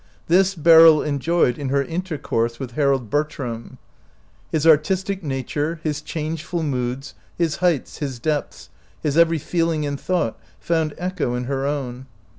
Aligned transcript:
This 0.27 0.55
Beryl 0.55 1.03
enjoyed 1.03 1.59
in 1.59 1.69
her 1.69 1.83
intercourse 1.83 2.59
with 2.59 2.71
Harold 2.71 3.11
Bertram. 3.11 3.77
His 4.51 4.65
artistic 4.65 5.21
nature, 5.21 5.79
his 5.83 6.01
changeful 6.01 6.63
moods, 6.63 7.13
his 7.37 7.57
heights, 7.57 7.99
his 7.99 8.17
depths, 8.17 8.71
his 9.03 9.15
every 9.15 9.37
feeling 9.37 9.85
and 9.85 9.99
thought 10.01 10.39
found 10.59 10.95
echo 10.97 11.35
in 11.35 11.43
her 11.43 11.67
own. 11.67 12.07